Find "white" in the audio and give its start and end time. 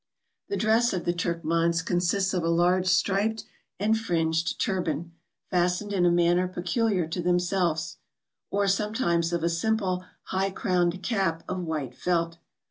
11.59-11.93